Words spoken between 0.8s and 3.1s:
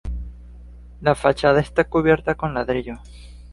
La fachada está cubierta con ladrillo.